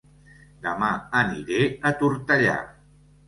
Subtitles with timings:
[0.69, 0.87] Dema
[1.19, 2.57] aniré a Tortellà